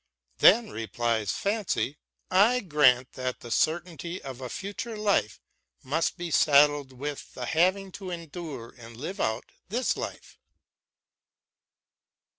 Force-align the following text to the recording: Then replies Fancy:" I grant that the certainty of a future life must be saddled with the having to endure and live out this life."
Then 0.39 0.71
replies 0.71 1.29
Fancy:" 1.29 1.99
I 2.51 2.61
grant 2.61 3.11
that 3.11 3.41
the 3.41 3.51
certainty 3.51 4.19
of 4.23 4.41
a 4.41 4.49
future 4.49 4.97
life 4.97 5.39
must 5.83 6.17
be 6.17 6.31
saddled 6.31 6.91
with 6.91 7.35
the 7.35 7.45
having 7.45 7.91
to 8.01 8.09
endure 8.09 8.73
and 8.79 8.97
live 8.97 9.19
out 9.21 9.51
this 9.69 9.95
life." 9.95 10.39